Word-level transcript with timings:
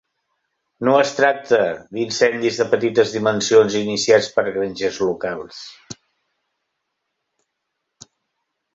No 0.87 0.93
es 1.01 1.11
tracta 1.17 1.59
d'incendis 1.97 2.57
de 2.63 2.67
petites 2.73 3.13
dimensions 3.17 3.77
iniciats 3.83 4.33
per 4.39 4.47
grangers 4.59 5.01
locals. 5.07 5.63